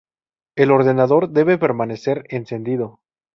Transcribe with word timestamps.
El 0.55 0.71
ordenador 0.71 1.29
debe 1.29 1.59
permanecer 1.59 2.25
encendido. 2.29 3.01